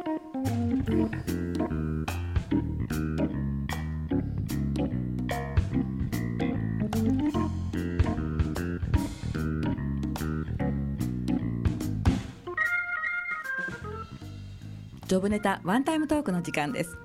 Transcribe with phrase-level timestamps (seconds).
[0.00, 16.96] ジョブネタワンタイムトークの時間です。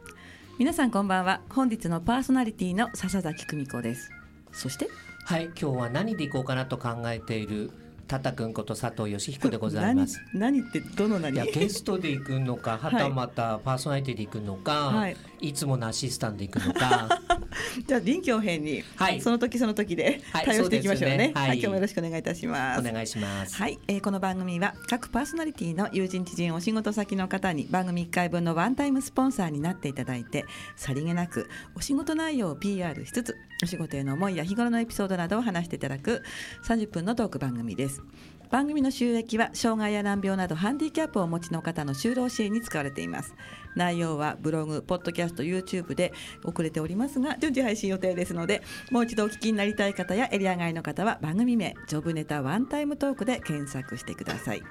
[0.57, 1.41] 皆さんこんばんは。
[1.49, 4.09] 本日のパーソナリティの笹崎久美子です。
[4.53, 4.87] そして？
[5.25, 7.71] はい、今日は何でいこうかなと考えている
[8.07, 10.21] タタ君こと佐藤義彦でございます。
[10.33, 11.33] 何何ってどの何？
[11.33, 15.17] いやゲストで行くのか、はたまたパーソナリティで行くのか、はい。
[15.41, 17.09] い、つものアシスタントで行くのか、
[17.85, 19.21] じゃあ臨機応変に、はい。
[19.21, 21.33] その時その時ではい対応していきましょうね,、そうですね。
[21.35, 21.57] はい。
[21.57, 22.79] 今日もよろしくお願いいたします。
[22.79, 23.55] お願いします。
[23.55, 36.21] はい、えーこの番組は各パーソナリティの友人知人お仕事先の方に番組1回分のワンタイムスポンサーになっていただいてさりげなくお仕事内容を PR しつつお仕事への思いや日頃のエピソードなどを話していただく
[36.67, 38.01] 30分のトーク番組です
[38.49, 43.35] 番組の収益は障害や難病などハンディキャップをお持ちの方の就労支援に使われています。
[43.75, 54.63] 内容はブログ、ポッドキャスト、YouTube で遅れておりますが順次配信予定ですのでもう一度お聞きになりたい方やエリア外の方は番組名ジョブネタワンタイムトークで検索してください。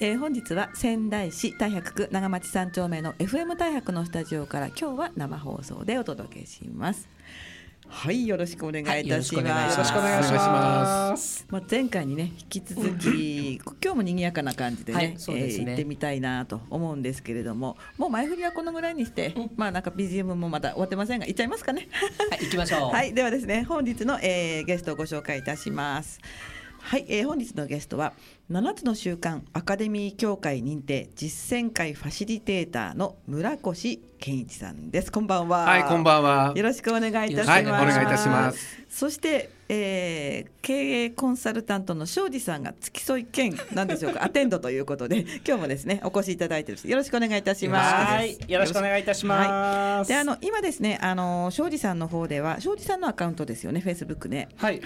[0.00, 7.08] えー本日は仙台市太白区長町三丁目の FM 太白のスタジオから今日は生放送でお届けします。
[7.94, 11.46] はいよろしくお願いいたします、はいよろしくお願いします。
[11.50, 15.64] まあ、前回にね引き続き今日も賑やかな感じでね,、はいそうですね。
[15.64, 21.88] えー行ってみたいなと思うんですけれどももう前振りはこのぐらいにして、まあなんか BGM もまだ終わってませんが行っちゃいますかね？
[22.30, 22.90] はい、行きましょう。
[22.90, 26.18] はい、ではですね、本日の、えーゲストをご紹介いたします。
[26.80, 28.14] はい、えー本日のゲストは
[28.50, 35.10] 7つの習慣アカデミー協会認定実践会ファシリテーターの村越健一さんです。
[35.10, 35.64] こんばんは。
[35.64, 36.52] はい、こんばんは。
[36.54, 37.50] よろしくお願いいたします。
[37.50, 38.78] はい、お願いいたします。
[38.88, 47.94] そして、えー経営コンサルタントの庄司さんが付き添い兼なんでしょうか アテンドということで今日もですねお越しいただいてよろしくお願いいたします。
[47.94, 50.08] はい、よろしくお願いいたします。
[50.08, 54.80] であの今ですねあの庄司さんの方では庄司さんのアカウントですよねフェイスブックねはい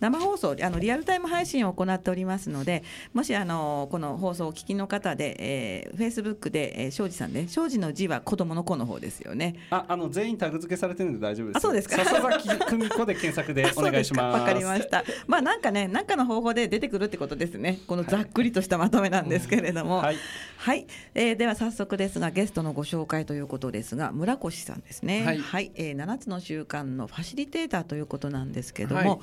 [0.00, 2.82] 生放送あのリアルタイム配信を行っておりますので
[3.14, 11.56] もしあのこの放送をお聞きの方で、えー、フェイスブックで、えー、庄司さんね庄司の字は子供の子の方ですよねあ、あの全員タグ付けされてるんで大丈夫です。
[11.58, 14.40] あそうですか笹崎久美子で検索で お願いします。
[14.40, 15.04] わかりました。
[15.26, 17.80] まあなんかね、なんかの方法で出てくるってことですね。
[17.86, 20.12] このざっくりとしたまとめなんですけれども、は、
[20.56, 25.20] はいいえーでは早速ですがゲストのご紹介ということですが、村越さんですね。
[25.20, 29.00] は、はいいえー、7つの習慣のファシリテーターということなんですけども。
[29.00, 29.18] はい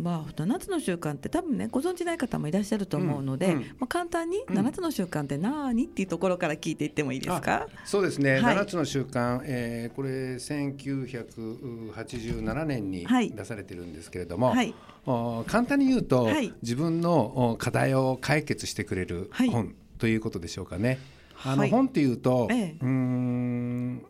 [0.00, 3.60] まあ、7つの習慣って多分ねご存知ない方もいらっしゃると思うので、うんうん。
[3.60, 4.58] まあ、簡単にうん。
[4.58, 8.56] 7つの習慣って何っていうところから聞いていってもいいですか、そうですね、はい。
[8.56, 13.30] 7つの習慣、えーこれ1987年にはい。
[13.30, 14.74] 出されてるんですけれども、はい。
[15.06, 16.52] お簡単に言うと、はい。
[16.62, 19.50] 自分のお課題を解決してくれるはい。
[19.50, 20.98] 本ということでしょうかね。
[21.44, 21.70] あのはい。
[21.70, 22.76] 本っていうと、ええ。
[22.80, 24.02] うーん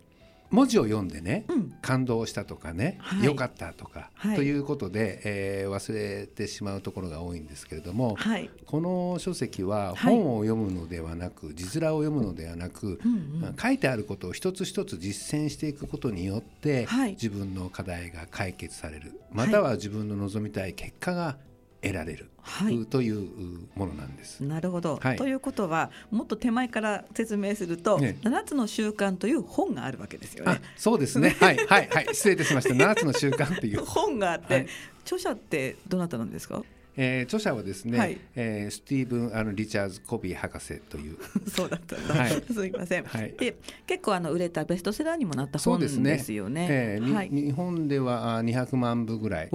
[0.51, 1.73] 文字を読んでね、うん。
[1.81, 3.25] 感動したとかね、はい。
[3.25, 4.37] 良かったとか、はい。
[4.37, 8.51] ということで、えー忘れてしまうところが多いんですけれども、はい。
[8.67, 10.15] この書籍ははい。
[10.15, 13.57] 本を読むのではなく、字面を読むのではなく、うんうん。
[13.61, 17.13] 書いてあることを一つ一つ実践していくことによって、はい。
[17.13, 19.21] 自分の課題が解決される。
[19.33, 21.37] または自分の望みたい結果が
[21.83, 22.87] 得られる、はい。
[22.87, 23.29] という
[23.75, 24.41] ものなんです。
[24.45, 25.17] なるほど、はい。
[25.17, 28.19] ということはもっと手前から説明すると「ね。
[28.23, 30.61] 7つの習慣」という本があるわけですよあね。
[30.77, 31.37] そうですね。
[31.41, 32.07] はいはいはい。
[32.13, 32.75] 失礼いたしました。
[32.75, 34.67] 7つの習慣という、本があって、はい。
[35.05, 36.63] 著者ってどなたなんですか？
[36.97, 38.19] えー著者はですね、はい。
[38.35, 41.17] えースティーブン・あのリチャーズ・コビー博士という。
[41.49, 42.31] そうだったんだ、はい。
[42.53, 43.35] すいません、はい。
[43.39, 43.57] で
[43.87, 46.35] 結構あの売れたベストセラーにもなった本ですそうですね。
[46.37, 46.67] よね。
[46.71, 49.51] えーにはい、日本ではあ200万部ぐらい。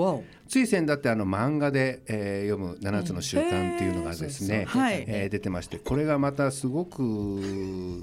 [0.48, 5.04] つい先だってあの漫画で、えー読む7つの習慣っていうのがですね、へーはい。
[5.08, 7.04] えー出てましてこれがまたすごく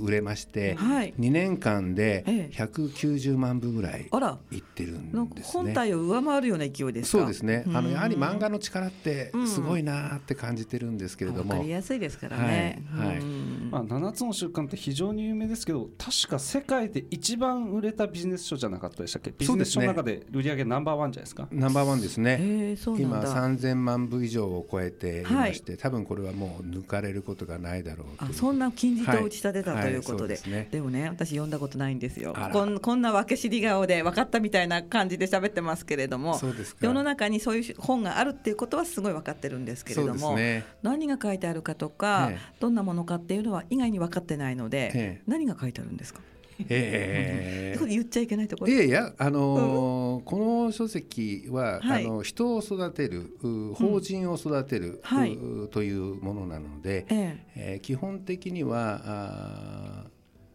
[0.01, 1.15] 売れまして、はい。
[1.19, 2.55] 2年間でええ。
[2.55, 4.39] 190万部ぐらいあら。
[4.51, 5.53] いってるなんですね。
[5.65, 7.19] 本体を上回るような勢いですか？
[7.19, 7.65] そうですね。
[7.73, 12.83] あのやはり漫画画の力ってすごいなーって感じてるんですけれどわも、かりやすいですからね。
[12.91, 13.19] はいはい。
[13.19, 13.42] うん
[13.73, 19.33] まあ7つの習慣って非常に有名ですけど、確か世界で一番売れたビジネス書じゃなかったでしたっけ？
[19.37, 21.49] ビジネス書の中で売り上げナンバーワンじゃないですか？
[21.51, 22.39] ナンバーワンですね。
[22.41, 30.43] へー今だ3000万部以上を超えていまして、多分これはもう抜かれることがないだろうあそんな金字塔打ち立てたはいということで,、はい。
[30.43, 30.81] そうですね。
[30.81, 32.37] もね私読んだことないんですよ。
[32.53, 36.87] こんこんな分け知り顔で分かったみたいな感じで喋ってますけれどもそうですか。
[36.87, 40.65] 世の中にそういう本があるっていうことはすごい分かってるんですけれどそうですも、ね。
[40.83, 42.39] 何が書いてあるかとか、ええ。
[42.61, 45.23] どんなものかっていうのは意外に分かってないので、ええ。
[45.27, 46.21] 何が書いてあるんですか、
[46.69, 48.73] えそれ 言っちゃいけないところ。
[48.73, 52.07] いやいや、あのーこの書籍は、はい。
[52.07, 55.35] あの人を育てるう法人を育てる、はい。
[55.35, 57.77] うというものなので、ええ。
[57.79, 60.07] ー基本的にはあ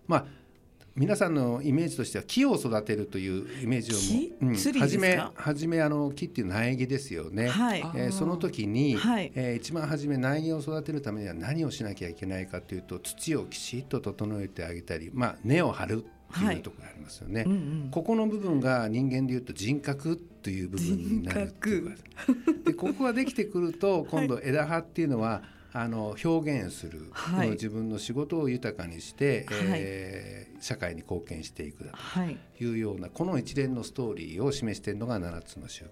[0.07, 0.25] まあ
[0.97, 4.35] 皆さんのイメージとしては木を育てるというイメージを木？
[4.41, 7.49] うん初め初めあの木っていう苗木ですよね。
[7.49, 7.79] はい。
[7.95, 9.31] えーその時に、はい。
[9.35, 17.43] えー一番初め苗木を育てるためには何をしなきゃいけないかというと土をきちっと整えてあげたり、まあ、根を張るってはいいうところがありますよね。
[17.45, 21.95] うんうんここの部分が人間でいうと人格という部分になるっていう
[22.65, 25.43] でここができてくると今度枝葉っていうのは、
[25.73, 27.51] あの表現する、はい。
[27.51, 29.69] 自分の仕事を豊かにして、はい。
[29.75, 32.35] えー社会に貢献していくだはい。
[32.57, 35.87] というようなこの一連のストーリーを示しているのが7つの習慣。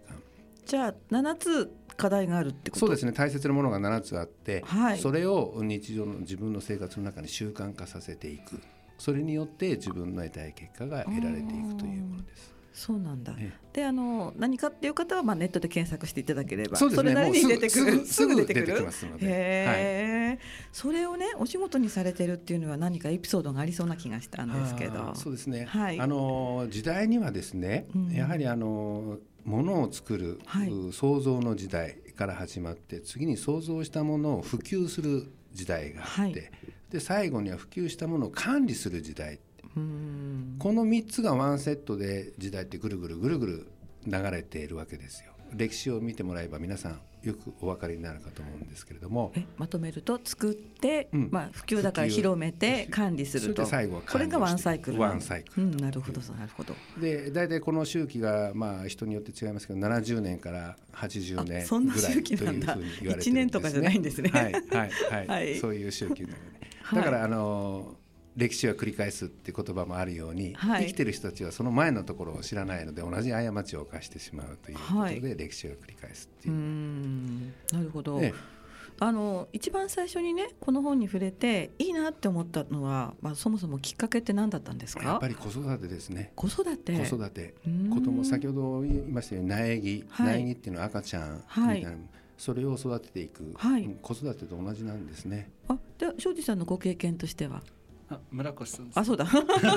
[0.66, 2.80] じゃあ7つ課題があるってこと？
[2.80, 3.12] そうですね。
[3.12, 4.98] 大切なものが7つあって、はい。
[4.98, 8.60] それを日常の自分の生活の中に習慣化させていく。
[8.98, 12.55] それによって自分の得たい結果が得られていくというものです。
[12.76, 13.34] そうなんだ。
[13.40, 17.04] えであの何かっていう方はまあネットで検索していただければそね。
[17.04, 18.84] れなりに出てくる すぐ出てくる。
[18.84, 19.26] ますので。
[19.28, 19.30] へ
[20.38, 20.40] え、
[20.74, 25.16] それをねお仕事にされてるっていうのは何かエピソードがありそうな気がしたんですけど。
[25.16, 26.00] そうですね、はい。
[26.00, 28.12] あの時代にはですね、うん。
[28.12, 30.70] やはりあのものを作る、はい。
[30.70, 36.34] う創造の時代から始まって次に創造したものを普及する時代があって、はい。
[36.92, 39.40] で最後には普及したものを管理する時代
[39.76, 43.68] この3つがワンセットで時代ってぐるぐるぐるぐる
[44.08, 45.32] 流れているわけですよ。
[45.54, 49.34] 歴史を見てもらえば皆さんよくお分かりになるかと思うんですけれども。
[49.36, 51.30] えまとめると作って、うん。
[51.32, 53.66] まあ、普及だから広めて管理すると。
[53.66, 56.76] 最後はこれがワンサイクルワンサイクルうん、なるほどなるほど。
[57.00, 64.30] で大体この周期がまあ人によって違いますけど70年から80年あそんなぐらい周期なんだというふうに言われてるんです、ね、 一年とかじゃないんですね。
[64.30, 64.54] はい。
[64.54, 64.64] はい。
[64.72, 65.60] はい、 はい。
[65.60, 66.40] そういう周期なので、
[66.84, 67.00] はい。
[67.00, 67.98] だからあの
[68.36, 70.88] 歴史は繰り返すって言葉もあるように、はい。
[70.88, 75.38] 生きてる人たちはその前のところを知らないので同じ過ちを犯してしまうということで、はい。
[75.38, 76.54] 歴史が繰り返すっていう。
[76.54, 78.34] んなるほど、ええ。
[78.98, 85.04] あの一番最初にねこの本に触れていいなって思ったのは、まあ、そもそもきっかけって何だったんですか？
[85.04, 86.32] やっぱり子育てですね。
[86.36, 86.98] 子育て。
[86.98, 87.56] 子育て。
[87.90, 90.44] 子供先ほど言いましたように苗木、はい。
[90.44, 91.92] 苗木っていうのは赤ちゃんみはいたい。
[91.92, 91.98] な、
[92.38, 93.84] それを育てていく、はい。
[93.84, 95.52] うん子育てと同じなんですね。
[95.68, 97.64] あで庄司さんのご経験としては？
[98.10, 99.26] あ村越さんあそうだ。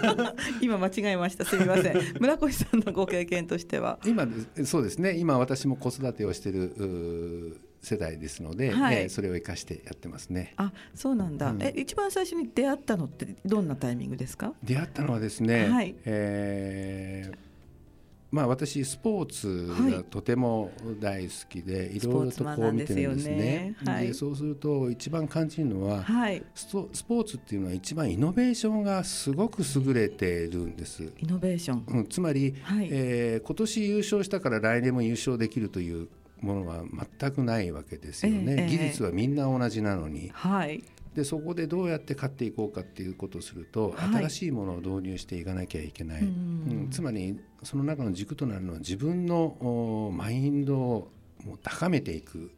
[0.61, 1.45] 今間違えました。
[1.45, 1.97] すみません。
[2.21, 3.99] 村越さんのご経験としては。
[4.05, 5.17] 今でそうですね。
[5.17, 8.97] 今私も子育てをしている世代ですので、はい。
[8.97, 10.53] えーそれを生かしてやってますね。
[10.57, 11.63] あそうなんだ、うん。
[11.63, 14.53] え一番最初に出会ったのってどんなタイミングですか？
[14.63, 15.95] 出会ったのはですね、はい。
[16.05, 17.48] えー
[18.31, 20.71] まあ私スポーツがとても
[21.01, 23.37] 大好きで、い、ろいろとこう見てるんですね。
[23.37, 24.09] でねはい。
[24.09, 26.43] でそうすると一番感じるのは、はい。
[26.55, 31.11] スポーツっていうのは一番イノベーションがすごく優れているんです。
[31.19, 31.85] イノベーション。
[31.89, 32.89] うん、つまり、はい。
[32.91, 36.09] えー今年優勝したから来年も優勝できるという
[36.41, 36.85] ものは
[37.19, 38.69] 全くないわけですよね、ええええ。
[38.69, 40.31] 技術はみんな同じなのに。
[40.35, 40.83] はい
[41.19, 44.23] でそこでどうやって勝っていこうかっていうことをすると、はい。
[44.29, 46.31] 新しいものを導入していかなきゃいけない、うんう
[46.87, 51.11] んつまりその中の軸となるのは自分のおマインドを
[51.45, 52.53] もう高めていく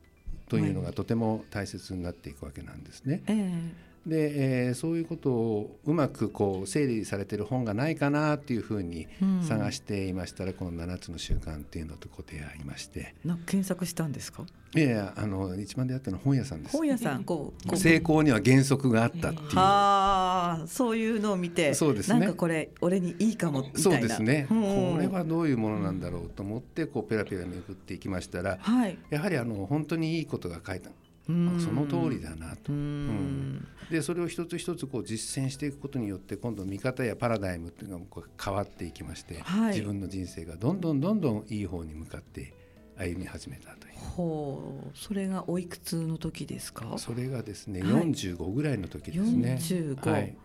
[0.50, 3.22] というのがとても大切になっていくわけなんですね。
[3.26, 9.42] ええで、えーそういうことをうまくこう整理されてる本がないかなっていうふうにうん。
[9.42, 13.14] 探していましたら、この7つの習慣っていうのとこう出会いまして。
[13.24, 14.44] な検索したんですか？
[14.76, 16.76] いやいやあの一番出会ったのは本屋さんです。
[16.76, 17.24] 本屋さん。
[17.24, 17.76] こうこう。
[17.76, 22.20] 成功には原則があったっていう、ああそういうのを見てそうですね。
[22.20, 23.80] なんかこれ俺にいいかもみたいな。
[23.80, 24.62] そうですね、うん。
[24.94, 28.96] これはどういうものなんだろうと思ってこうペラペラめくっていきましたらはい。
[29.10, 30.88] やはりあの本当にいいことが書いた。
[30.88, 30.94] うん
[31.26, 32.72] その通りだなと。
[32.72, 32.76] う。
[32.76, 33.66] ん。
[33.90, 39.74] でそれを一つ一つこう実践していくことによって今度見方やパラダイムっていうのがこう変わっていきまして、はい。
[39.74, 42.54] 自分の人生がどんどんどんどんいい方に向かって
[42.96, 43.94] 歩み始めたという。
[43.98, 44.98] ほう。
[44.98, 46.96] それがおいくつの時ですか？
[46.98, 47.90] それがですね、はい。
[48.10, 49.58] 45ぐらいの時ですね。
[49.60, 50.36] 45、はい、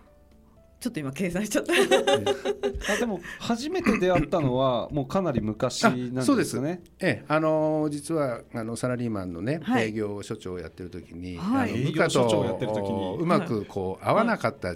[0.80, 1.74] ちょっと今計算しちゃった。
[2.94, 6.56] あでも初めて出会ったのはもうかなり昔なんあそうです。
[6.58, 6.82] よね。
[7.00, 7.26] ええ。
[7.28, 9.86] あのー実はあのサラリーマンのね、はい。
[9.90, 11.72] 営業所長をやってる時に、はい。
[11.72, 13.18] あの部下営業所長をやとってる時に。
[13.20, 14.76] うまくこう合わなかった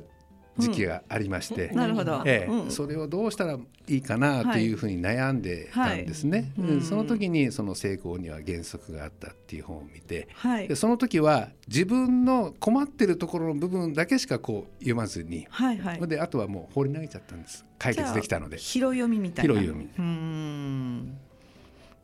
[0.60, 2.52] 時期がありまして、なるほど、ええ。
[2.52, 2.72] うん。
[2.72, 6.52] それをどうしたらいいかなというふうに悩んでたんですね。
[6.58, 10.28] はその時にその成功には原則があったっていう本を見て。
[10.34, 10.68] はい。
[10.68, 16.08] でその時は自分の困ってるところの部分だけしかこう読まずに、はいはい。
[16.08, 17.66] であとはもう放り投げちゃったんです。
[17.78, 18.58] 解決できたので。
[18.58, 19.54] 広読みみたいな。
[19.54, 19.86] 広読み。
[19.98, 21.18] うーん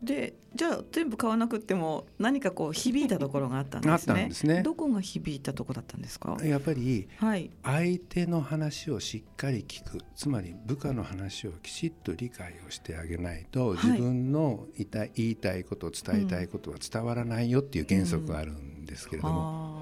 [0.02, 3.94] でじゃあ全部買わなくても何かこう響いたところがあったんですね。
[3.94, 4.62] あったんですね。
[4.62, 6.38] どこが響いたところだったんですか？
[6.44, 7.50] やっぱりはい。
[7.64, 10.02] 相手の話をしっかり聞く。
[10.16, 13.78] つまり部下の話をきちっと理解をしてあげないと、はい。
[13.78, 19.75] 自分の言いたい言いたいこと伝えたいことは伝わらないよっていう原則があるんですけれども、あー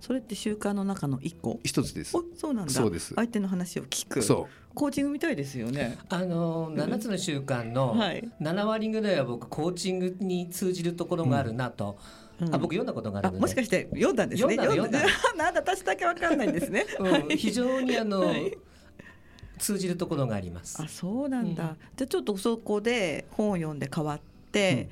[0.00, 1.60] それって習慣の中の一個？
[1.62, 2.16] 一つです。
[2.16, 2.72] おそうなんだ。
[2.72, 3.14] そうです。
[3.14, 4.22] 相手の話を聞く。
[4.22, 5.98] そコーチングみたいですよね。
[6.08, 8.28] あの7つの習慣のはい。
[8.40, 11.98] 7割ぐらいは僕コーチングに通じるところがあるなと、
[12.40, 12.54] うん。
[12.54, 13.38] あ僕読んだことがあるので。
[13.38, 14.56] あもしかして読んだんですね？
[14.56, 15.00] 読んだ
[15.36, 18.56] なんだ私だけわかんないんですね、 うん、非常にあの、はい。
[19.58, 20.82] 通じるところがあります。
[20.82, 20.88] あ。
[20.88, 21.76] そうなんだ、うん。
[21.96, 24.88] じゃあちょっとそこで本を読んで変わって、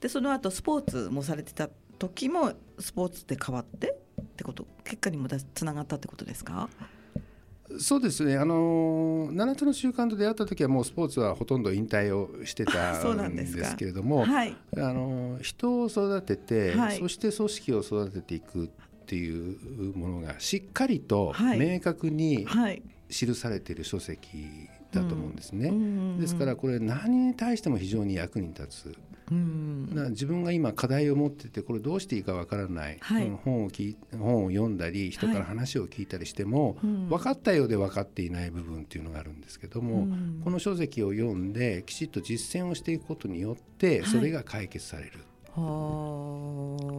[0.00, 3.96] でその後スポーツもされてた時もスポーツで変わって？
[4.38, 4.66] ってこと？
[4.84, 6.68] 結果にもだつながったってことですか？
[7.70, 8.36] うそうですね。
[8.38, 14.56] あの7つの習慣と出会った時はもうスポーツはほとんど引退をしてたそうなんんですけれども はい。
[14.76, 16.98] あの人を育てて、はい。
[16.98, 18.68] そして組織を育てていくっ
[19.06, 21.58] ていうものがしっかりとはい。
[21.58, 22.82] 明確にはい。
[23.10, 24.28] 記されている書籍
[24.92, 25.68] だと思うんですね。
[25.68, 26.20] うん。
[26.20, 28.96] ですからこれ何に対しても非常に役に立つ。
[29.30, 29.94] うん。
[29.94, 33.26] な自分が今課題を持っててこれどうしていいかわからない、はい。
[33.26, 37.08] うん本を聞い本を読んだり人から話を聞いたりしても、うん。
[37.08, 40.40] 分かったようで分かっていない部分っていうのがあるんですけども、うん。
[40.42, 44.10] この書籍を読んできちっと実践をしていくことによってはい。
[44.10, 45.18] それが解決される、は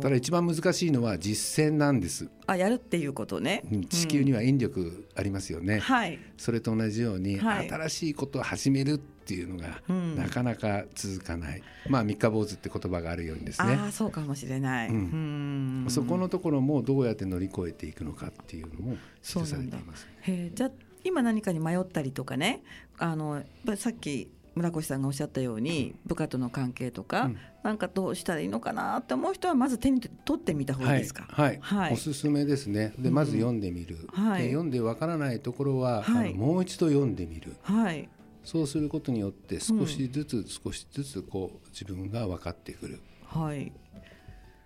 [0.02, 3.86] ただ一番難しいのは実践なんです、ああやるっていうことね、うん。
[3.86, 6.20] 地球には引力ありますよね、はい。
[6.38, 7.70] それと同じように、はい。
[7.70, 10.16] 新しいことを始めるっていうのが、うん。
[10.16, 11.62] なかなか続かない。
[11.90, 13.74] まあ三日坊主って言葉があるようにですね。
[13.74, 14.96] ああそうかもしれない、うん。
[14.96, 15.90] うん。
[15.90, 20.08] そこのところもどうやって乗り越えていくのかっていうのも記されています。
[20.22, 20.72] へえじゃあ
[21.04, 22.62] 今何かに迷ったりとかね
[22.98, 27.38] あのやっぱりさっき村越さんがおっしゃったように部下との関係とか、うん。
[27.64, 31.94] なんかどうしたらいいのかなって思う人はまず手に取ってみた方がいいですか、はい、はい。
[31.94, 32.94] おすすめですね。
[33.00, 33.16] で、うん。
[33.16, 33.98] まず読んでみる。
[34.12, 34.44] はい。
[34.44, 36.34] で読んでわからないところは、はい。
[36.34, 37.56] もう一度読んでみる。
[37.64, 38.10] はい。
[38.44, 43.00] そうすることによって少しずつ少しずつこう自分が分かってくる。
[43.26, 43.72] はい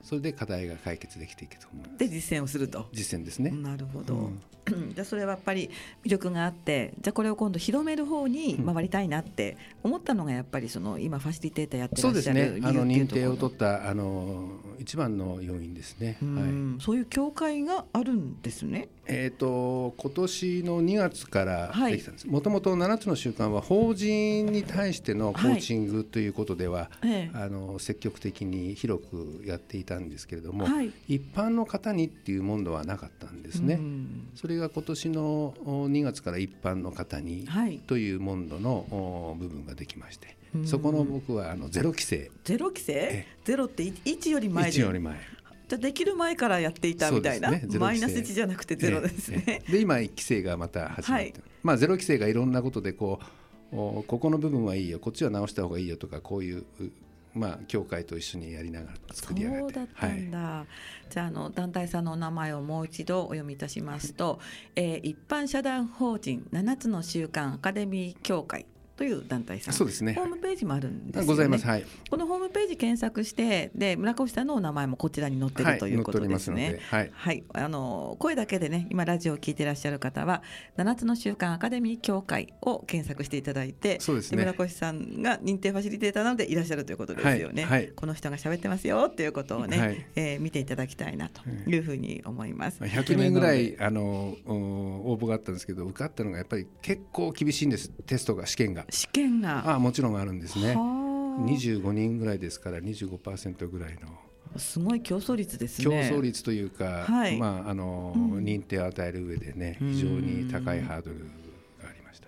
[0.04, 1.98] それで課題が解決できていくと思います。
[1.98, 2.88] で実践をすると。
[2.92, 3.52] 実践ですね。
[3.52, 4.42] なるほど、うん
[4.96, 5.70] じゃあそれはやっぱり
[6.06, 12.68] 魅力があってじゃあこれを今度広める方に回りたいなって思ったのがやっぱりその今ファシリテーターやってそうですらっしゃるね。
[12.68, 16.18] あの認定を取ったあの一番の要因ですね。
[16.22, 16.44] うはい。
[16.46, 18.90] んそういう協会があるんですね。
[19.06, 30.92] えー、と今年の2月からはいできたんです、もともと7つの習慣は法人に対してのコーチングということでは、ええあの積極的に広くやっていたんですけれども、はい。
[31.08, 33.76] 一般の方にっていうものはなかったんですね。
[33.76, 34.28] うん。
[34.36, 35.22] それが今年の
[35.66, 37.80] お2月から一般の方にはい。
[37.80, 40.68] というモンドのお部分ができまして、うん。
[40.68, 45.20] そこの僕はあのゼロ規制ゼロ規制えゼロって1より前で1より前。
[45.68, 47.66] じゃあできる前からやっていたみたいな、ね。
[47.80, 49.62] マイナス1じゃなくてゼロですね。
[49.70, 51.34] で今規制がまた始まって、はい。
[51.64, 53.26] まあゼロ規制がいろんなことでこう
[53.76, 56.92] おここの部分はいいよこっちは直した方がいいよとかこういうう
[57.34, 59.62] まあ協会と一緒にやりながら作り上げて。
[59.62, 60.66] そうだったんだ、
[61.10, 64.40] じゃああの団体さんのお名前をもう一度お読みいたしますと、
[64.76, 68.66] えー一般社団法人7つの習慣アカデミー協会。
[68.96, 69.74] という団体さん。
[69.74, 70.14] そうですね。
[70.14, 71.28] ホームページもあるんですよね。
[71.28, 71.66] ございます。
[71.66, 71.86] はい。
[72.10, 76.80] このホームページ検索してで村越さんのお名前もこちらに載ってはいるということですね。
[76.90, 77.12] はい。
[77.14, 80.44] はい、あの声だけでね今ラジオを聞いてらっしゃる方は
[80.78, 84.38] 7つの習慣アカデミー協会を検索していただいてそうですね。
[84.38, 87.82] 村越さんが認定ファシリテーターなのでいらっしゃるということですよね、はい。
[87.82, 87.90] はい。
[87.90, 90.06] この人が喋ってますよっていうことをね、はい。
[90.16, 92.84] えー見ていただきたいなというふうに思います。
[92.84, 97.90] 100人ぐらいあのお応募があったんですけど受かったのがやっぱり結構厳しいんです。
[97.90, 99.70] テストが試験が試験が。
[99.70, 100.76] ああもちろんあるんですね。
[100.76, 101.46] はあ。
[101.46, 104.10] 25人ぐらいですから25%ぐらいの。
[104.58, 106.10] すごい競争率ですね。
[106.10, 107.38] 競争率というか、はい。
[107.38, 108.44] まああの、うん。
[108.44, 109.94] 認定を与える上でねうん。
[109.94, 111.20] 非常に高いハードル
[111.82, 112.28] がありました。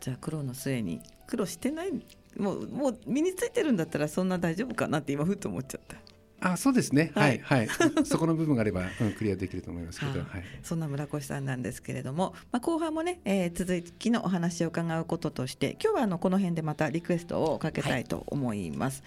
[0.00, 1.92] じゃあ苦労の末に苦労してない
[2.38, 5.96] もうもう身についてるんだったらそんな大丈夫かなって今ふっと思っちゃった。
[6.40, 7.12] あそうですね。
[7.14, 7.68] ははいいはい、
[8.04, 10.40] そこの部分があれば、うん、クリアできると思いますけど、ははい。
[10.40, 19.02] いそんな村越さんなんですけれども、まあ、後半もね、えー続きのお話を伺うこととして今日はあのこの辺でまたリクエストをかけたいと思います。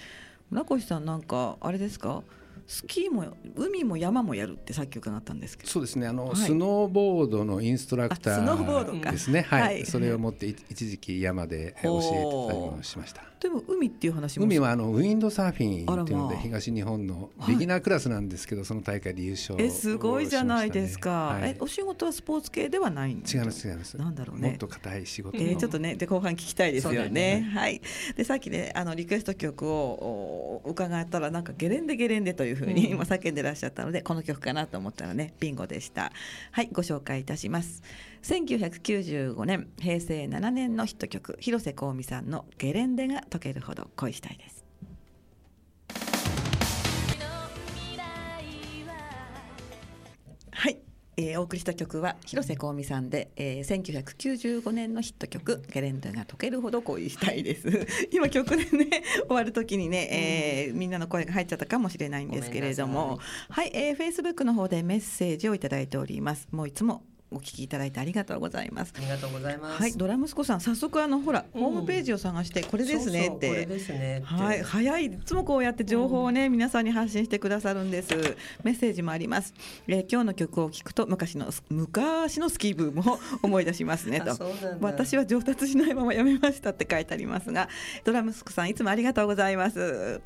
[0.49, 2.23] 村越さんなんかあれですか？
[2.69, 5.69] スキーも海も山もやるってさっき伺ったんですけど。
[5.71, 6.05] そうですね。
[6.05, 6.35] あの、はい。
[6.35, 9.09] スノーボードのインストラクタあスノーボードか。
[9.09, 9.41] ーですね。
[9.41, 9.85] はい、はい。
[9.87, 13.23] それを持ってい一時期山でえ教えてたりもしました。
[13.39, 21.51] でも海っていう話も海はあのウィンドサーフィンっていうので東日本のはいビギナークラスなんですけど、その大会で優勝えすごいじゃないですか、はい。
[21.51, 23.97] えお仕事はスポーツ系ではないんです違います違います。
[23.97, 24.49] なんだろうね。
[24.49, 27.09] もっと硬い仕事えー、ちょっとねで後半聞きたいですよね。
[27.09, 27.49] ね。
[27.53, 27.81] はい。
[28.15, 36.11] でさっきねあのリクエスト曲をお伺ったらなんかゲレンデゲレンデというふうに今叫んでらっしゃったので、この曲かなと思ったらねビンゴでした。
[36.51, 37.81] はいご紹介いたします。
[38.23, 44.58] 1995年平成7年のヒット曲広瀬香美さんのゲレンデが溶けるほど恋したいです。
[51.19, 57.87] えーお送りした曲は広瀬香美さんで、えー、1995年のヒット曲「ゲレンデが溶けるほど恋したい」です。
[58.11, 63.19] 今曲でね終わる時にね、えーみんなの声が入っちゃったかもしれないんですけれども。
[63.49, 66.47] はい、えー、Facebook の方でメッセージをいただいております。
[66.51, 68.93] もういつもお聞きいただいてありがとうございます。
[68.97, 69.81] ありがとうございます。
[69.81, 71.61] はいドラ息子さん早速あのほら、うん。
[71.61, 74.25] ホームページを探してこれですねってそうそうこれですねって。
[74.25, 78.09] はい、早いいつもこうやって情報をね、皆さんに発信してくださるんです。
[78.63, 79.53] メッセージもあります、
[79.87, 84.35] えー今日の曲を聴くと昔の昔のスキーブームを思い出しますねと。
[84.81, 87.69] 私は上達しないままやめましたって書いてありますが
[88.03, 90.21] ドラムスクさんいつもありがとうございます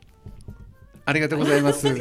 [1.06, 1.94] ありがとうございます。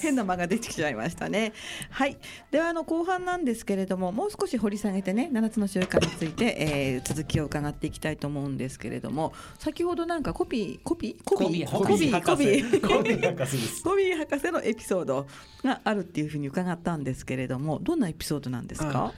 [0.00, 1.52] 変な間が出てきちゃいましたね。
[1.90, 2.16] はい。
[2.50, 11.24] ではあの後半なんですけれども、もう少し掘り下げてね、7つの習慣について、えー続きを伺っていきたいと思うんですけれども、先ほどなんかコピーコピー？
[11.24, 12.80] コピーココピーコピー？
[12.80, 13.36] コビー？
[13.36, 13.82] 博士です。
[13.84, 15.26] コビー博士のエピソード
[15.62, 19.12] があるっていうふうに伺ったんですけれども、どんなエピソードなんですか？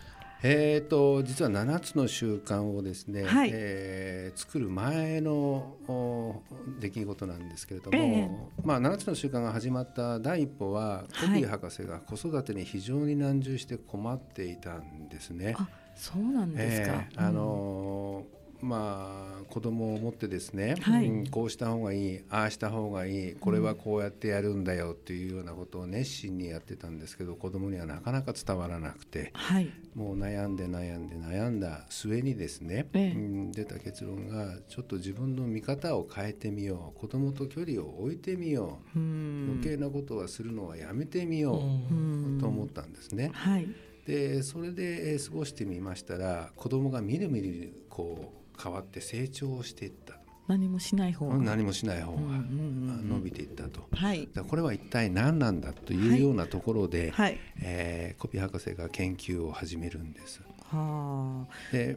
[0.46, 6.42] えー、と実は7つの習慣をですね、はいえー作る前のお
[6.80, 8.30] 出来事なんですけれども、ええ
[8.64, 15.54] まあ、7つの習慣が始まった第一歩はコビー博士が子育てに非常に難渋して困っていたんですね。
[15.58, 16.96] あ、そうなんですか。
[16.96, 18.33] ええあのー
[18.64, 29.70] まあ子供を持ってですね、はいうんこうした方がいいああした方がいいこれはこうやってやるんだよっていうようなことを熱心にやってたんですけど子供にはなかなか伝わらなくてはい。
[29.94, 39.46] もう悩んで悩んで悩んだ末にですね、ええうん出た結論がちょっと自分の見方を変えてみよう子供と距離を置いてみようう、ん。
[39.62, 43.30] 余計なことはするのはやめてみようと思ったんですね。
[43.34, 43.68] はい。
[44.06, 50.14] でそれでえー過ごしてみましたら子供がみるみるこう変わって成長していった。
[50.46, 51.38] 何もしない方が。
[51.38, 53.08] 何もしない方がうんうんうんうん。
[53.08, 53.88] 伸びていったと。
[53.92, 54.28] はい。
[54.46, 57.38] これは一体何なんだというようなところで、はい。
[57.62, 60.42] えーコピ博士が研究を始めるんです。
[60.70, 61.72] はあ。
[61.72, 61.96] で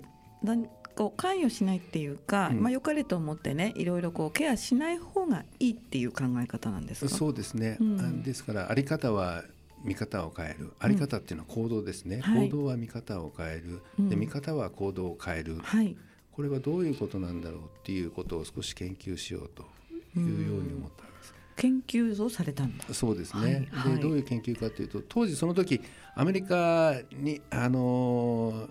[0.95, 2.61] こう関与しないっていうか、うん。
[2.61, 7.09] まあ良かれと思ってねいろいろこうケアしない方がいいっていう考え方なんですか？
[7.11, 7.99] そうですね、うん。
[7.99, 9.43] あですからあり方は
[9.83, 10.71] 見方を変える。
[10.79, 12.49] あり方っていうのは行動ですね、はい。
[12.49, 14.09] 行動は見方を変える、うん。
[14.09, 15.97] で見方は行動を変える、はい
[16.37, 19.63] これはどういうことなんだろうっていうことを少し研究しようと
[20.15, 21.33] いうように思ったんです。
[21.55, 22.85] 研究をされたんだ。
[22.93, 23.95] そうですね、はいはい。
[23.95, 25.81] でどういう研究かというと当時その時
[26.13, 28.69] アメリカにあのー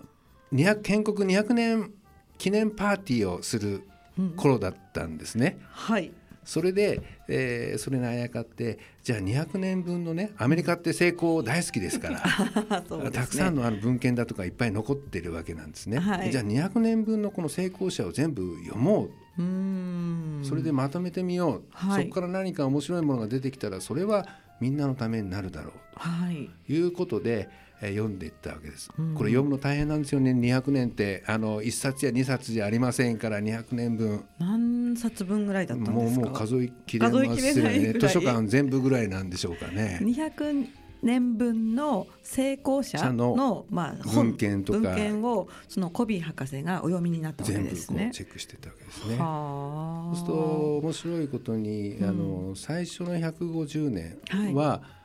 [0.53, 1.91] 200建国200年
[2.37, 3.83] 記念パーティーをする
[4.17, 4.29] うん。
[4.31, 5.59] 頃だったんですね。
[5.69, 6.11] はい
[6.47, 12.23] それで、えーそれにあやかってじゃあ200年分のねアメリカって成功大好きですから。
[13.03, 13.11] ね。
[13.11, 15.99] たくさんのあの文献だとかいっぱい残ってるわけなんですね。
[15.99, 16.31] はい。
[16.31, 20.39] じゃあ200年分のこの成功者を全部読もううーん。
[20.43, 22.03] それでまとめてみよう、はい。
[22.03, 24.25] そこから何か面白いものが出てきたらそれは
[24.61, 25.73] みんなのためになるだろう。
[25.95, 26.49] はい。
[26.65, 28.89] ということで、えー読んでいったわけです。
[28.97, 29.13] うん。
[29.13, 30.31] これ読むの大変なんですよね。
[30.31, 34.23] 200年ってあの1冊や2冊じゃありませんから200年分。
[34.39, 36.21] 何冊分ぐらいだったんですか？
[36.21, 37.93] もうもう数えきれますよね。
[37.93, 39.99] 図書館全部ぐらいなんでしょうかね。
[40.01, 40.67] 200
[41.03, 44.79] 年分の成功者者ののまあ、本文献とか。
[44.79, 48.15] 文献をそのコビー博士がお読みになったわけ全部こですねう。
[48.15, 49.17] チェックしてたわけですね。
[49.19, 50.15] はあ。
[50.15, 54.17] そうすると面白いことに、あの最初の150年
[54.55, 54.96] は、あ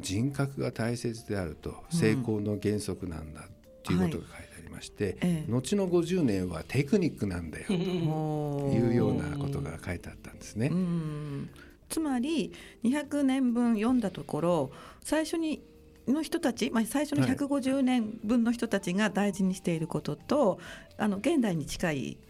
[0.00, 3.44] 人格が大切であると成功の原則なんだっ
[3.82, 5.50] ていうことが書いてありまして、ええ。
[5.50, 10.68] 後の50年はテクニックなんだよとほいうようなことが書いてあったんですね。
[10.72, 10.74] う。
[10.74, 11.50] ん。
[11.88, 12.52] つまり
[12.84, 14.70] 200年分読んだところ
[15.02, 15.62] 最初に
[16.06, 17.36] の人たち、まあ、最初のはい。
[17.36, 20.58] 150年分の人たちが大事にしていることと、
[20.96, 22.27] あの現代に近いご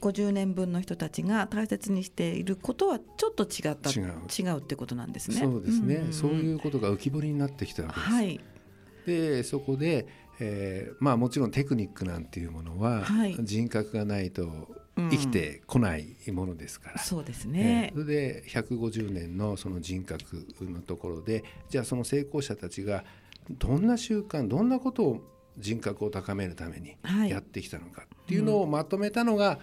[0.00, 5.38] 50年分の人たちが大切にしていることはちょっと違った違う違うってことなんですね。
[5.38, 8.12] そうですね、んそういうことが浮き彫りになってきたわけです。
[8.12, 8.40] はい
[9.06, 10.06] でそこで、
[10.38, 16.98] えーまあもちろんテクニックなんていうものは、はい人格がないと生きてこないものですから。
[16.98, 18.02] そうですえねー。
[18.02, 23.04] それで150年のその人格のところでじゃあその成功者たちが
[23.50, 25.20] どんな習慣どんなことを
[25.56, 29.58] 人格を高めるためにはいやってきたのかっていうのをまとめたのが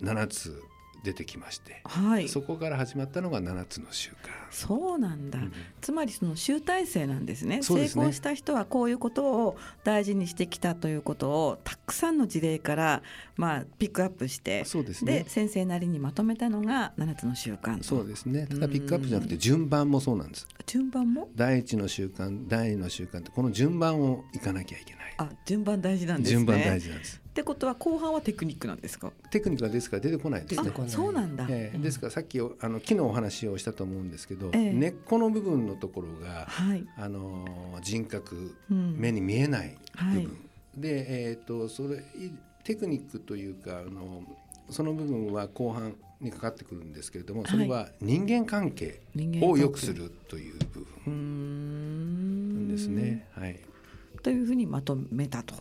[0.00, 0.62] 7つ
[1.04, 2.28] 出てきまして、はい。
[2.28, 4.14] そこから始まったのが7つの習慣。
[4.50, 5.52] そうなんだ、うん。
[5.80, 7.58] つまりその集大成なんですね。
[7.58, 7.62] ね。
[7.62, 13.02] 成功した人はこういうことを大事にしてきたということをたくさんの事例から
[13.36, 15.24] まあピックアップしてそうですね。
[15.28, 18.48] 先生なりにまとめたのが7つの習慣そうですね。
[18.48, 20.48] ただピックアップじゃなくて順番もそうなんです。
[20.66, 21.28] 順番も？
[21.36, 26.32] 第一の習慣第二の習慣ってこの順番をいかなきゃいけないあ順番大事なんですね。
[26.32, 27.20] 順番大事なんです。
[27.26, 29.12] ってことは後半はテクニックなんですか？
[29.30, 30.46] テクニックはですから出てこない。
[30.46, 37.44] ですねそうなんだ、えー、ですからさっきあの昨日お話をしたと思うんですけど、えー、根っこの部分のところが、はい、あの
[37.82, 40.28] 人格、うん、目に見えない部分、はい、
[40.76, 42.02] で、えーと、それ
[42.64, 44.22] テクニックというかあの
[44.70, 49.00] その部分は後半にかかってくるんですけれどもそれは人間関係
[49.42, 53.26] を良くするという部分ですね。
[53.32, 53.60] はい、
[54.26, 55.54] というふうにまとめたと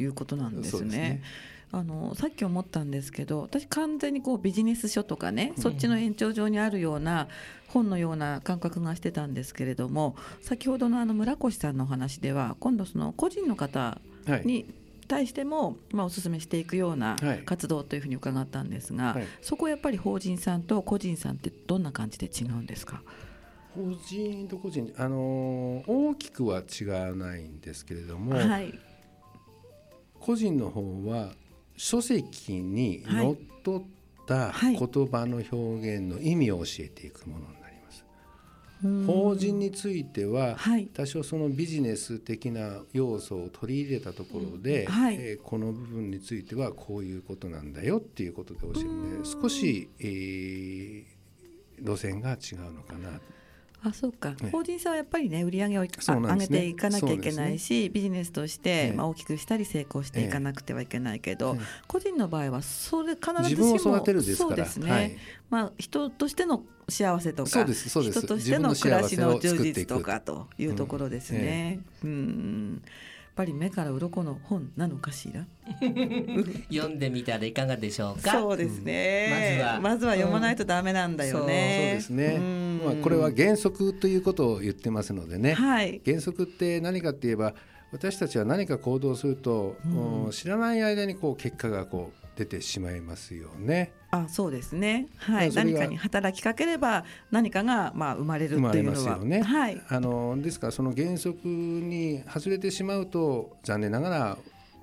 [0.00, 1.22] いうことなんですね。
[1.70, 7.28] あのさっき思ったんですけど私完全にこうビジネス書とかね、そっちの延長上にあるような
[7.66, 14.00] 本のような感覚がしてたんですけれども先ほどのあの村越さんのお話では今度その個人の方
[14.44, 14.64] に
[15.06, 23.02] 対しても、まあ、お勧めしていくような活動というふうに伺ったんですが、はい、そこはやっぱり法人さんと個人さんってどんな感じで違うんですか？
[23.78, 28.78] 法人と個人、あの大きくは違わないんですけれども、はい、
[30.18, 31.32] 個人の方は
[31.76, 33.82] 書籍にのっとっ
[34.26, 37.46] た言葉の表現の意味を教えていくもの
[39.06, 40.56] 法人については、
[40.94, 51.04] 多少そのビジネス的な要素を取り入れたところで、はい、えー、この部分についてはこういうことなんだよっていうことで教えるので少し、えー、
[51.84, 53.20] 路線が違うのかな
[53.82, 65.16] あそうか、ね、法人さんはやっぱりね売り上げを、ね、上げていかなきゃいけないし、ね、ビジネスとして、まあ、大きくしたり成功していかなくてはいけないけど、個人の場合はそれ必ずしもそうですね、はい、
[65.48, 71.80] まあ、人としての幸せとか人としての暮らしの充実とかというところですね。
[72.02, 72.82] うん、うん
[73.38, 75.46] ぱり目から鱗の本なのかしら？
[76.72, 78.32] 読んでみたらいかがでしょうか？
[78.32, 79.80] そうですね、うん、まずは。
[79.80, 82.38] まずは読まないとダメなんだよね、そうですね、
[82.84, 87.54] まあ、これは原則ということを言ってますのでね、はい、原則って何かって言えば
[87.92, 93.92] 私たちは何か行動すると、うん、知らない間にこう結果がこう出てしまいますよね。
[94.12, 104.38] あそうですね、はい、何かに働きかければ何かがまあ生まれるっていうのは、ね、はい、あのですからその原則に外れてしまうと残念ながら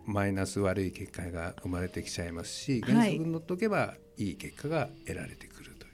[0.06, 5.91] マイナス悪い結果が生まれてきちゃいますし原則にのっとけばいい結果が得られてくるという。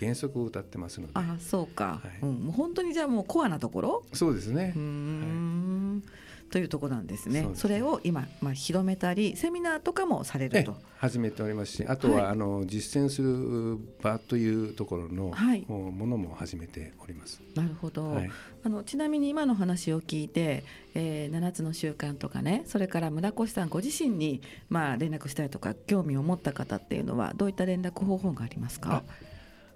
[0.00, 1.12] 原則を歌ってますので。
[1.14, 4.02] あそうか、はい、うん、もう本当にじゃあもうコアなところ？
[4.12, 4.74] そうですね。
[4.76, 6.02] うん。
[6.04, 7.48] はいというところなんですね。
[7.54, 17.42] それを今まあ広めたりセミナーとかもされると始めておりますし、あとは、はい、あの実践する場というところの、はい、ものも始めております。
[17.54, 18.12] なるほど。
[18.12, 18.30] はい、
[18.64, 29.02] あのちなみに今の話を聞いて、えー、7つの習慣とかね、それから村越さんご自身にまあ連絡したいとか興味を持った方っていうのはどういった連絡方法がありますか？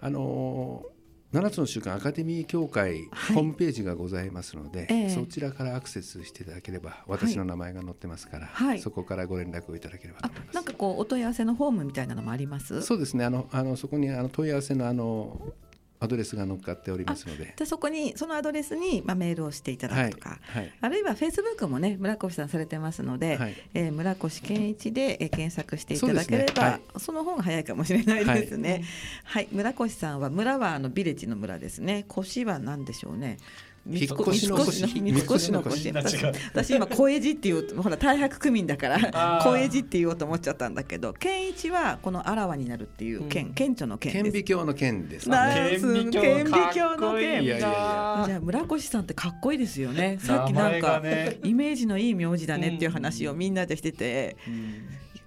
[0.00, 0.99] あ、あのー
[1.32, 10.54] 7つの習慣アカデミー協会、はい、ホームページがございますので、えー、そちらからアクセスしていただければ私の名前が載ってますから、はい、そこからご連絡をいただければと思います。
[10.56, 12.82] なんかこうお問い合わせのフォームみたいなのもあります？
[12.82, 13.24] そうですね。
[13.24, 15.52] あのあのそこにあの問い合わせのあの
[16.00, 17.54] アドレスが載っかっておりますので。
[17.56, 26.68] でそこにそのアドレスに、まあ、メールをしていただくとか、はいはい、あるいはフェイスブックもね村越さんされてますので、はい、えー、村越健一で、えー、検索していただければそ、ね。
[26.68, 28.82] はい、その方が早いかもしれないですね。
[29.24, 32.06] はい、村越さんは村はあのビレッジの村ですね。
[32.10, 33.36] 越は何でしょうね。
[33.92, 35.92] 引っ越しの越三越の越
[36.54, 45.36] 私今小江寺っていうほら大白区民だから小江寺って言おうと思っちゃったんだけど健一はこのあらわになるっていう県、顕著の県顕微鏡の県ですね。
[45.80, 47.44] 顕微鏡の県。
[47.44, 50.18] じゃあ村越さんってかっこいいですよね。
[50.20, 51.02] さっきなんか、
[51.44, 54.36] イメージのいい名字だねっていう話をみんなでしてて、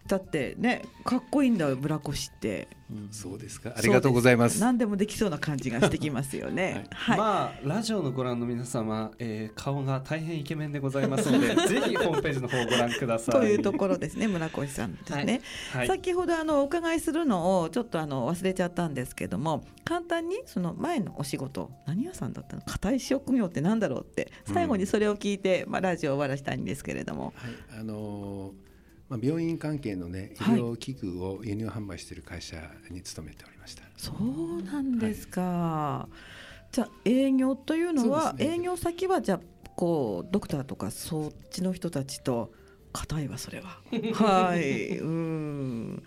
[0.08, 3.74] だってねかっこいいんだよ村越って、うん、そうですか。
[3.76, 4.60] ありがとうございます。
[4.60, 13.36] 何でもできそうな感じがしてきますよね、はい、はい、まあラジオのご覧の皆様、えー、顔が大変イケメンでございますので ぜひホームページの方をご覧ください。
[13.36, 15.80] というところですね村越さんですね、はい。
[15.80, 27.80] はい、先ほどあのお伺いするのをちょっとあの忘れちゃったんですけども簡単にその前のお仕事何屋さんだったの硬い職業ってなんだろうって最後にそれを聞いて、うん、まあラジオを終わらしたいんですけれども、はい。
[27.80, 28.72] あのー
[29.13, 32.58] まあ、病院関係のね医療器具を輸入販売している会社
[32.89, 33.84] に勤めておりました。
[33.95, 35.41] そうなんですか。
[35.41, 39.39] はい、じゃあ営業というのは、ね、営業先はじゃあ
[39.76, 42.52] こうドクターとかそっちの人たちと
[42.91, 43.82] 硬いわそれは。
[44.15, 44.97] はい。
[44.97, 46.04] うん。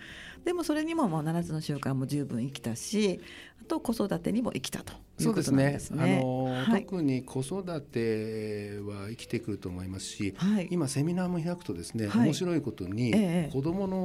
[0.47, 3.21] でもそれにももう7つの習慣も十分生きたし
[3.61, 5.81] あと子育てにも生きたというですね。
[5.93, 13.97] あのはい、特に子育ては生きてくると思いますし、はい、今セミナーも開くとですね、面白いことに、ええ、子供の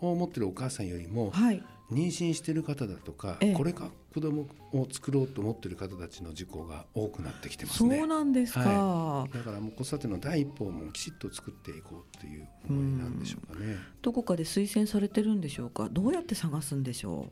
[0.00, 1.30] を持ってるお母さんよりも、
[1.92, 7.98] 妊娠している方だとか、ええ、これから子供を作ろうと思っている方たちの事故が多くなってきてますね。
[7.98, 13.76] そうなんですか、はい、だからもう子育ての第一歩もきちっと作っていこうという思いなんでしょうかね。
[14.00, 15.88] どこかで推薦されてるんでしょうか？
[15.92, 17.28] どうやって探すんでしょ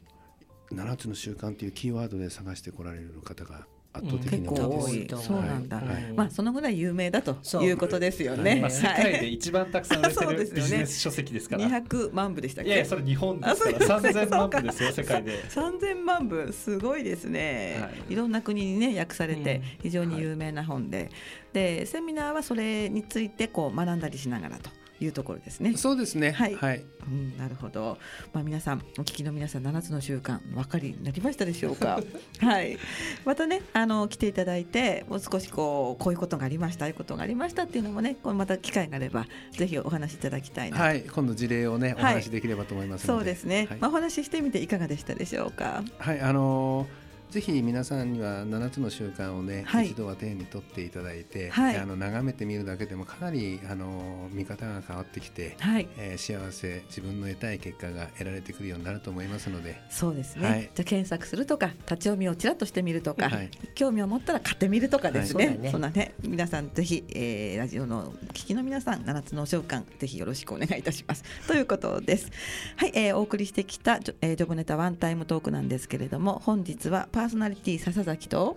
[0.70, 0.74] う？
[0.74, 5.14] 七つの習慣というキーワードで探してこられる方が圧倒的に多い、う。
[5.14, 11.66] ん、そうなんだ、はい、まあそのぐらい有名だということですよね、まあ、世界で一番たくさん売れてるビジネス書籍ですから。
[11.68, 12.74] 200万部でしたっけ？
[12.74, 13.70] いやそれ日本ですか。
[13.70, 15.42] ら3000万部ですよ世界で。
[15.44, 21.10] 3000万部すごいですね、はい、いろんな国にね訳されて非常に有名な本で、
[21.52, 24.70] でセミナーはそれについてこう学んだりしながらと
[25.04, 25.76] いうところですね。
[25.76, 26.32] そうですね。
[26.32, 26.54] はい。
[26.54, 27.98] はい、うん、なるほど。
[28.32, 32.00] まあ皆さんお聞きの皆さん七つの習慣分かりになりましたでしょうか？
[32.40, 32.78] はい。
[33.24, 41.02] またねあの来ていただいてもう少しこうこういうことがありましたああいうことがありましたっていうのもねこれまた機会があればぜひお話しいただきたいなはい。
[41.02, 43.66] 今度事例をねお話しできればと思いますそうですね。
[43.70, 45.82] はい、まあお話ししてみていかがでしたでしょうか？
[45.98, 46.20] はい。
[46.20, 47.01] あのー
[47.32, 59.80] ぜひ皆さんには7つの習慣をね、はい、一度は手に取っていただいて、はい、あの眺めてみるだけでもかなりあの見方が変わってきて、はい、えー、幸せ自分の得たい結果が得られてくるようになると思いますので。
[59.88, 63.30] そうですね、はい、じゃ検索するとか立ち読みをちらっとしてみるとか、
[63.74, 71.24] 興味を持ったら買ってみるとかですね,、そんなね皆さんぜひ、えー、ラジオの聞きの皆さん7つの習慣ぜひよろしくお願いいたします。
[71.48, 72.30] ということです。
[72.76, 78.56] はい、えー、お送りしてきたジョ,、えー、ジョブネタワンタイムトークなんですけれども本日はパーソナリティ笹崎と。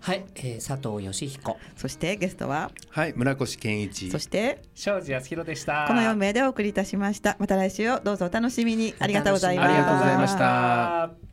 [0.00, 1.58] はい、えー、佐藤義彦。
[1.76, 2.70] そしてゲストは。
[2.88, 4.10] はい村越健一。
[4.10, 4.62] そして。
[4.74, 5.84] 庄司康弘でした。
[5.86, 7.36] この4名でお送りいたしました。
[7.38, 8.94] また来週をどうぞお楽しみに。
[8.98, 9.74] ありがとうございました。
[9.74, 11.27] ありがとうございました